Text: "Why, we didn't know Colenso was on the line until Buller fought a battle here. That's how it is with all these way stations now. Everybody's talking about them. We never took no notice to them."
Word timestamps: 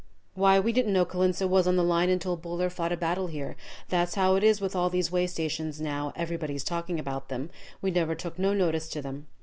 "Why, 0.33 0.59
we 0.59 0.73
didn't 0.73 0.93
know 0.93 1.05
Colenso 1.05 1.45
was 1.45 1.67
on 1.67 1.75
the 1.75 1.83
line 1.83 2.09
until 2.09 2.35
Buller 2.35 2.71
fought 2.71 2.91
a 2.91 2.97
battle 2.97 3.27
here. 3.27 3.55
That's 3.89 4.15
how 4.15 4.33
it 4.33 4.43
is 4.43 4.59
with 4.59 4.75
all 4.75 4.89
these 4.89 5.11
way 5.11 5.27
stations 5.27 5.79
now. 5.79 6.11
Everybody's 6.15 6.63
talking 6.63 6.99
about 6.99 7.29
them. 7.29 7.51
We 7.83 7.91
never 7.91 8.15
took 8.15 8.39
no 8.39 8.51
notice 8.51 8.89
to 8.89 9.03
them." 9.03 9.27